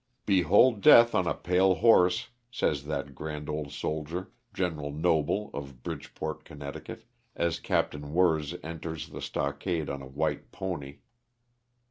"Behold 0.25 0.81
death 0.81 1.13
on 1.13 1.27
a 1.27 1.35
pale 1.35 1.75
horse," 1.75 2.29
says 2.49 2.85
that 2.85 3.13
grand 3.13 3.47
old 3.47 3.71
soldier, 3.71 4.31
Gen. 4.51 4.99
Noble, 4.99 5.51
of 5.53 5.83
Bridgeport, 5.83 6.43
Conn., 6.43 6.63
as 7.35 7.59
Capt. 7.59 7.93
Wirz 7.93 8.55
enters 8.63 9.09
the 9.09 9.21
stockade 9.21 9.91
on 9.91 10.01
a 10.01 10.07
white 10.07 10.51
pony. 10.51 11.01